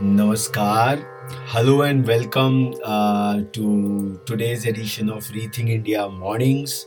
[0.00, 1.04] Namaskar.
[1.48, 6.86] Hello and welcome uh, to today's edition of Rethink India Mornings.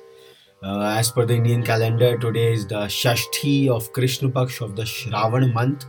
[0.63, 4.81] Uh, as per the Indian calendar, today is the Shashti of Krishna Paksh of the
[4.81, 5.85] Shravan month.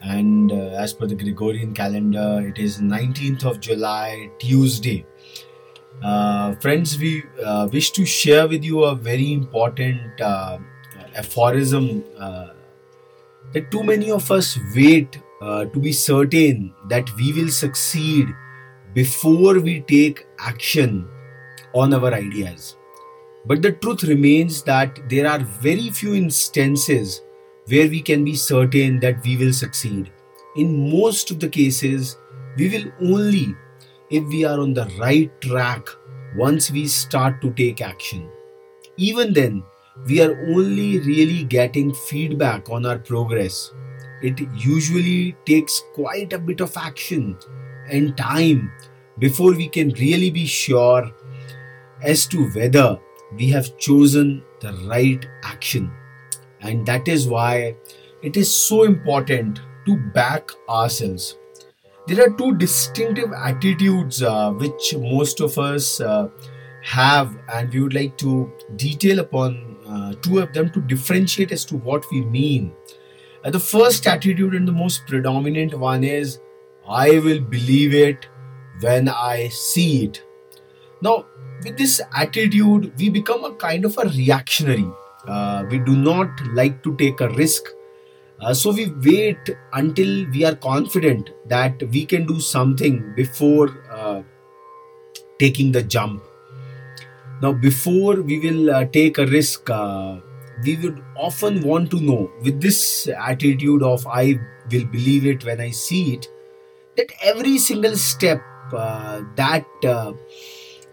[0.00, 5.04] And uh, as per the Gregorian calendar, it is 19th of July, Tuesday.
[6.02, 10.56] Uh, friends, we uh, wish to share with you a very important uh,
[11.14, 12.02] aphorism
[13.52, 18.26] that too many of us wait uh, to be certain that we will succeed
[18.94, 21.08] before we take action
[21.74, 22.76] on our ideas.
[23.44, 27.22] But the truth remains that there are very few instances
[27.68, 30.10] where we can be certain that we will succeed.
[30.56, 32.16] In most of the cases,
[32.56, 33.54] we will only
[34.10, 35.86] if we are on the right track
[36.36, 38.28] once we start to take action.
[38.96, 39.62] Even then,
[40.06, 43.72] we are only really getting feedback on our progress.
[44.22, 47.38] It usually takes quite a bit of action
[47.90, 48.72] and time
[49.18, 51.10] before we can really be sure
[52.02, 52.98] as to whether
[53.36, 55.90] we have chosen the right action.
[56.60, 57.76] And that is why
[58.22, 61.36] it is so important to back ourselves.
[62.06, 66.28] There are two distinctive attitudes uh, which most of us uh,
[66.82, 71.64] have, and we would like to detail upon uh, two of them to differentiate as
[71.66, 72.72] to what we mean.
[73.46, 76.40] Uh, the first attitude and the most predominant one is
[76.88, 78.26] I will believe it
[78.80, 80.22] when I see it.
[81.00, 81.26] Now,
[81.62, 84.88] with this attitude, we become a kind of a reactionary.
[85.28, 87.68] Uh, we do not like to take a risk.
[88.40, 89.38] Uh, so we wait
[89.74, 94.22] until we are confident that we can do something before uh,
[95.38, 96.22] taking the jump.
[97.42, 100.18] Now, before we will uh, take a risk, uh,
[100.64, 104.38] we would often want to know with this attitude of I
[104.70, 106.28] will believe it when I see it,
[106.96, 108.40] that every single step
[108.72, 110.12] uh, that uh,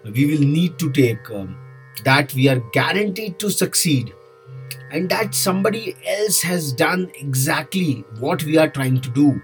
[0.03, 1.58] we will need to take, um,
[2.03, 4.14] that we are guaranteed to succeed,
[4.92, 9.42] and that somebody else has done exactly what we are trying to do,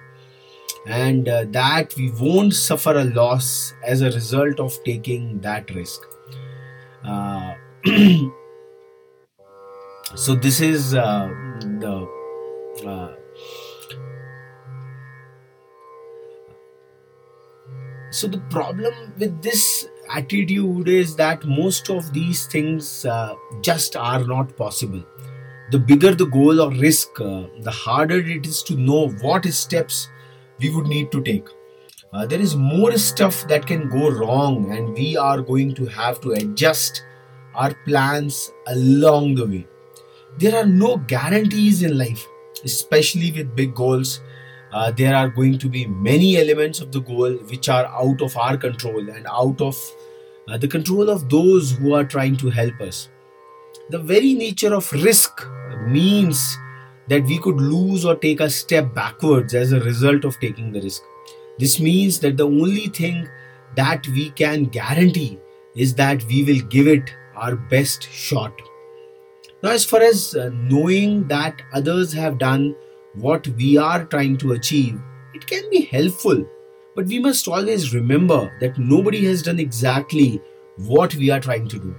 [0.86, 6.02] and uh, that we won't suffer a loss as a result of taking that risk.
[10.16, 11.30] So this is uh,
[11.80, 12.10] the
[12.84, 13.14] uh,
[18.10, 24.24] so the problem with this attitude is that most of these things uh, just are
[24.24, 25.04] not possible.
[25.70, 30.10] The bigger the goal or risk uh, the harder it is to know what steps
[30.60, 31.48] we would need to take.
[32.12, 36.20] Uh, there is more stuff that can go wrong and we are going to have
[36.22, 37.06] to adjust
[37.54, 39.68] our plans along the way
[40.40, 42.28] there are no guarantees in life
[42.64, 44.22] especially with big goals.
[44.72, 48.36] Uh, there are going to be many elements of the goal which are out of
[48.38, 49.76] our control and out of
[50.48, 53.10] uh, the control of those who are trying to help us.
[53.90, 55.46] The very nature of risk
[55.88, 56.58] means
[57.08, 60.82] that we could lose or take a step backwards as a result of taking the
[60.82, 61.02] risk.
[61.58, 63.28] This means that the only thing
[63.76, 65.40] that we can guarantee
[65.76, 68.54] is that we will give it our best shot.
[69.62, 72.76] Now, as far as uh, knowing that others have done
[73.16, 75.00] what we are trying to achieve,
[75.34, 76.46] it can be helpful.
[76.96, 80.42] But we must always remember that nobody has done exactly
[80.78, 81.96] what we are trying to do.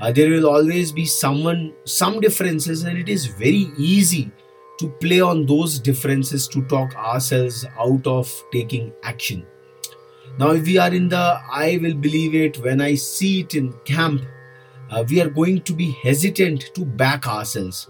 [0.00, 4.30] Uh, there will always be someone, some differences, and it is very easy
[4.78, 9.46] to play on those differences to talk ourselves out of taking action.
[10.38, 13.72] Now, if we are in the I will believe it when I see it in
[13.86, 14.22] camp,
[14.90, 17.88] uh, we are going to be hesitant to back ourselves.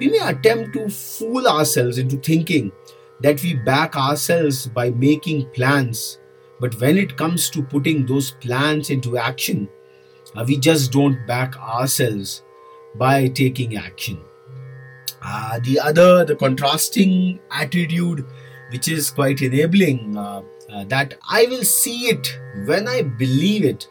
[0.00, 2.72] We may attempt to fool ourselves into thinking
[3.20, 6.18] that we back ourselves by making plans,
[6.60, 9.68] but when it comes to putting those plans into action,
[10.36, 12.42] uh, we just don't back ourselves
[12.96, 14.20] by taking action.
[15.22, 18.26] Uh, the other, the contrasting attitude,
[18.70, 23.88] which is quite enabling, uh, uh, that I will see it when I believe it.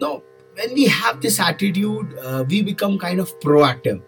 [0.00, 0.22] Now,
[0.60, 4.02] when we have this attitude, uh, we become kind of proactive.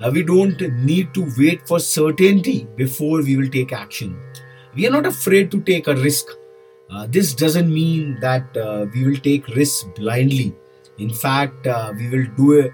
[0.00, 4.18] Uh, we don't need to wait for certainty before we will take action.
[4.74, 6.26] We are not afraid to take a risk.
[6.90, 8.54] Uh, this doesn't mean that
[8.94, 10.54] we will take risks blindly.
[10.98, 11.66] In fact,
[11.96, 12.70] we will do a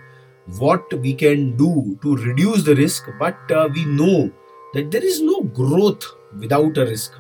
[0.58, 4.31] what we can do to reduce the risk, but uh, we know
[4.75, 6.05] that there is no growth
[6.38, 7.12] without a risk.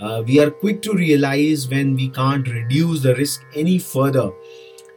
[0.00, 4.30] Uh, we are quick to realize when we can't reduce the risk any further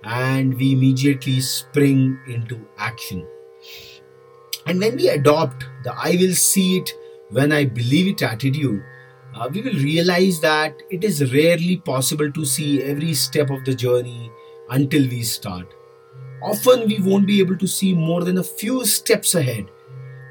[0.03, 3.25] and we immediately spring into action.
[4.65, 6.93] And when we adopt the I will see it
[7.29, 8.83] when I believe it attitude,
[9.35, 13.73] uh, we will realize that it is rarely possible to see every step of the
[13.73, 14.31] journey
[14.69, 15.67] until we start.
[16.41, 19.65] Often we won't be able to see more than a few steps ahead.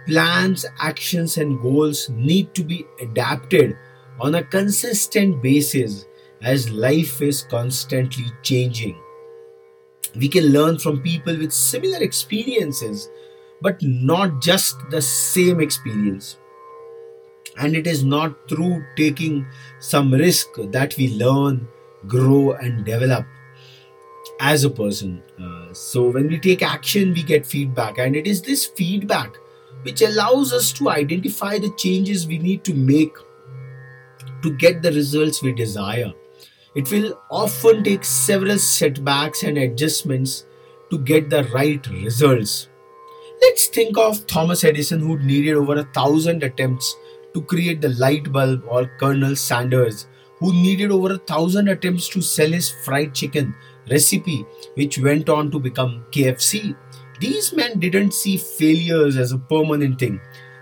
[0.06, 3.76] Plans, actions, and goals need to be adapted
[4.20, 6.06] on a consistent basis
[6.42, 8.96] as life is constantly changing.
[10.14, 13.09] We can learn from people with similar experiences,
[13.61, 16.38] but not just the same experience.
[17.59, 19.47] And it is not through taking
[19.79, 21.69] some risk that we learn
[22.06, 23.26] grow and develop
[24.41, 25.23] as a person.
[25.41, 27.99] Uh, so when we take action we get feedback.
[27.99, 29.37] And it is this feedback
[29.82, 33.15] which allows us to identify the changes we need to make
[34.43, 36.12] to get the results we desire
[36.74, 40.46] it will often take several setbacks and adjustments
[40.90, 42.69] to get the right results
[43.42, 46.96] let's think of thomas edison who needed over a thousand attempts
[47.34, 50.06] to create the light bulb or Colonel Sanders,
[50.38, 53.54] who needed over a thousand attempts to sell his fried chicken
[53.90, 56.76] recipe, which went on to become KFC.
[57.20, 60.20] These men didn't see failures as a permanent thing.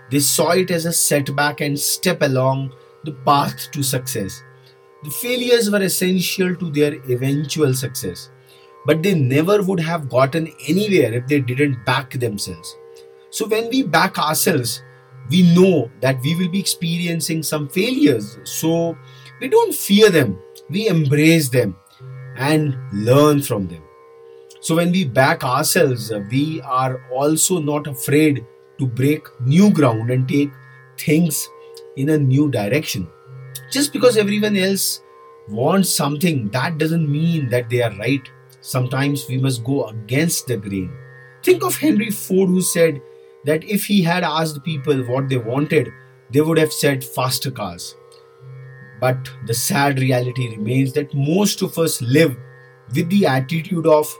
[0.09, 2.73] They saw it as a setback and step along
[3.03, 4.43] the path to success.
[5.03, 8.29] The failures were essential to their eventual success,
[8.85, 12.75] but they never would have gotten anywhere if they didn't back themselves.
[13.29, 14.81] So, when we back ourselves,
[15.29, 18.37] we know that we will be experiencing some failures.
[18.43, 18.97] So
[19.39, 20.37] we don't fear them,
[20.69, 21.75] we embrace them
[22.35, 23.83] and learn from them.
[24.59, 28.45] So when we back ourselves, we are also not afraid
[28.77, 30.51] to break new ground and take
[30.97, 31.47] things
[31.97, 33.07] in a new direction.
[33.71, 35.01] Just because everyone else
[35.47, 38.29] wants something, that doesn't mean that they are right.
[38.59, 40.91] Sometimes we must go against the grain.
[41.41, 43.01] Think of Henry Ford, who said,
[43.45, 45.91] that if he had asked people what they wanted,
[46.29, 47.95] they would have said faster cars.
[48.99, 52.37] But the sad reality remains that most of us live
[52.93, 54.13] with the attitude of,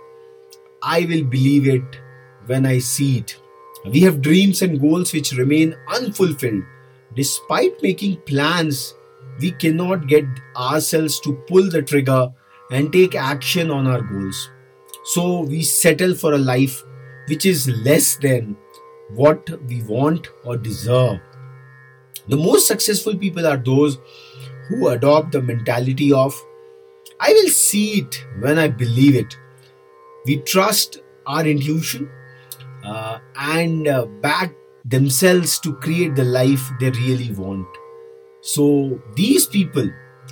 [0.81, 1.99] I will believe it
[2.47, 3.37] when I see it.
[3.85, 6.63] We have dreams and goals which remain unfulfilled.
[7.15, 8.95] Despite making plans,
[9.39, 10.25] we cannot get
[10.55, 12.29] ourselves to pull the trigger
[12.71, 14.49] and take action on our goals.
[15.03, 16.83] So we settle for a life
[17.27, 18.57] which is less than
[19.09, 21.19] what we want or deserve.
[22.27, 23.97] The most successful people are those
[24.67, 26.33] who adopt the mentality of,
[27.19, 29.37] I will see it when I believe it.
[30.25, 32.09] We trust our intuition
[32.83, 34.53] uh, and uh, back
[34.85, 37.67] themselves to create the life they really want.
[38.41, 39.89] So, these people,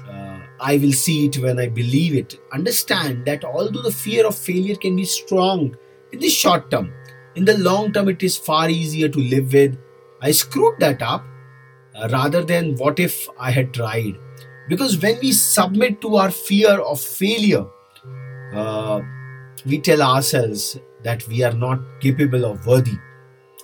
[0.09, 4.35] uh, I will see it when I believe it, understand that although the fear of
[4.35, 5.75] failure can be strong
[6.11, 6.91] in the short term,
[7.35, 9.77] in the long term it is far easier to live with.
[10.21, 11.23] I screwed that up
[11.95, 14.15] uh, rather than what if i had tried.
[14.67, 17.65] Because when we submit to our fear of failure
[18.53, 19.01] uh,
[19.65, 22.97] we tell ourselves that we are not capable or worthy.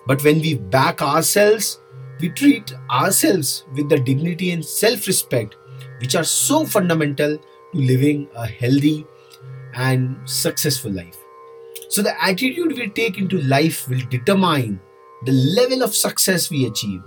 [0.07, 1.79] But when we back ourselves
[2.19, 5.55] we treat ourselves with the dignity and self respect
[5.99, 9.05] which are so fundamental to living a healthy
[9.73, 11.25] and successful life
[11.95, 14.79] so, the attitude we take into life will determine
[15.23, 17.01] the level of success we achieve.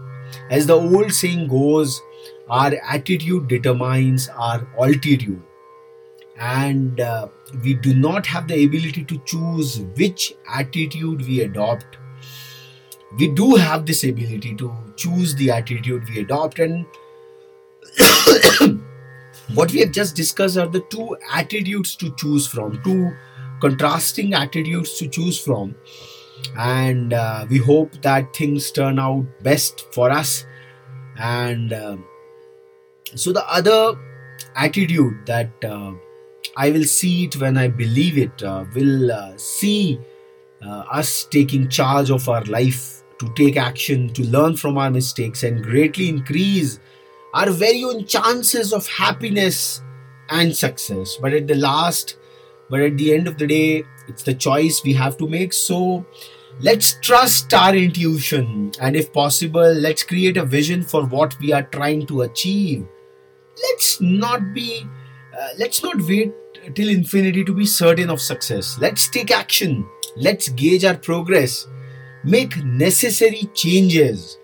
[0.51, 2.01] As the old saying goes,
[2.49, 5.43] our attitude determines our altitude.
[6.39, 7.29] And uh,
[7.63, 11.99] we do not have the ability to choose which attitude we adopt.
[13.17, 16.85] We do have this ability to choose the attitude we adopt, and
[19.55, 23.13] what we have just discussed are the two attitudes to choose from, two
[23.61, 25.75] contrasting attitudes to choose from.
[26.57, 30.45] And uh, we hope that things turn out best for us.
[31.17, 31.97] And uh,
[33.15, 33.99] so the other
[34.55, 35.93] attitude that uh,
[36.57, 39.99] i will see it when i believe it uh, will uh, see
[40.65, 45.43] uh, us taking charge of our life to take action to learn from our mistakes
[45.43, 46.79] and greatly increase
[47.35, 49.83] our very own chances of happiness
[50.31, 51.17] and success.
[51.21, 52.17] But at the last
[52.71, 55.53] but at the end of the day it's the choice we have to make.
[55.53, 56.05] So
[56.61, 61.65] let's trust our intuition and if possible let's create a vision for what we are
[61.65, 62.87] trying to achieve.
[63.63, 64.87] Let's not be
[65.39, 66.33] uh, let's not wait
[66.75, 68.77] till infinity to be certain of success.
[68.81, 69.89] Let's take action
[70.19, 71.67] let's gauge our progress
[72.25, 74.39] make necessary changes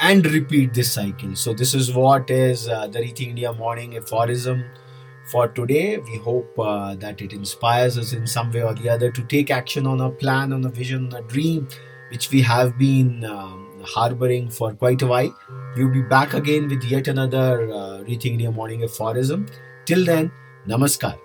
[0.00, 4.64] and repeat this cycle so this is what is uh, the rethink india morning aphorism
[5.26, 5.98] for today.
[5.98, 9.50] We hope uh, that it inspires us in some way or the other to take
[9.50, 11.68] action on a plan, on a vision, on a dream,
[12.10, 15.36] which we have been um, harboring for quite a while.
[15.76, 19.46] We'll be back again with yet another uh, Rethink Your Morning aphorism.
[19.86, 20.30] Till then,
[20.66, 21.18] Namaskar.